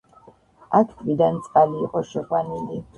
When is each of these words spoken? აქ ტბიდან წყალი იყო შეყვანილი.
აქ 0.79 0.95
ტბიდან 1.03 1.39
წყალი 1.49 1.85
იყო 1.87 2.07
შეყვანილი. 2.17 2.87